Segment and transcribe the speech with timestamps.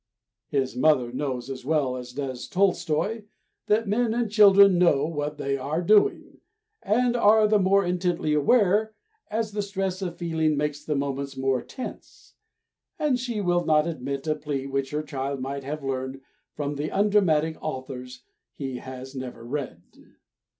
[0.47, 3.25] His mother knows as well as does Tolstoi
[3.67, 6.39] that men and children know what they are doing,
[6.81, 8.95] and are the more intently aware
[9.29, 12.33] as the stress of feeling makes the moments more tense;
[12.97, 16.21] and she will not admit a plea which her child might have learned
[16.55, 18.23] from the undramatic authors
[18.55, 19.83] he has never read.